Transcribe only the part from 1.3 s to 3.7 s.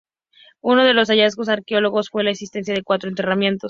arqueológicos fue la existencia de cuatro enterramientos.